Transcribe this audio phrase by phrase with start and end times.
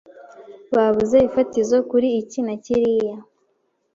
[0.75, 3.17] babuze ifatizo kuri iki na kiriya